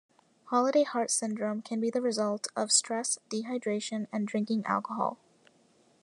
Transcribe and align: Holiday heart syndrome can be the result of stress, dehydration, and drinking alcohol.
Holiday 0.45 0.81
heart 0.81 1.11
syndrome 1.11 1.61
can 1.61 1.79
be 1.79 1.91
the 1.91 2.01
result 2.01 2.47
of 2.55 2.71
stress, 2.71 3.19
dehydration, 3.29 4.07
and 4.11 4.27
drinking 4.27 4.65
alcohol. 4.65 5.19